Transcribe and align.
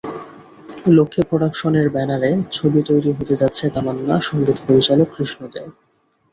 লক্ষ্মী 0.91 1.23
প্রোডাকশনের 1.29 1.87
ব্যানারে 1.89 2.29
ছবি 2.51 2.79
তৈরি 2.83 3.11
হতে 3.13 3.33
যাচ্ছে 3.35 3.63
তমান্না, 3.69 4.15
সংগীত 4.21 4.57
পরিচালক 4.67 5.07
কৃষ্ণচন্দ্র 5.15 5.53
দে। 5.55 5.61